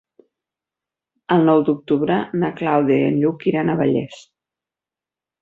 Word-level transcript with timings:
El 1.35 1.45
nou 1.49 1.61
d'octubre 1.67 2.17
na 2.45 2.49
Clàudia 2.63 2.99
i 3.05 3.11
en 3.11 3.21
Lluc 3.25 3.47
iran 3.53 3.71
a 3.71 3.79
Vallés. 3.83 4.19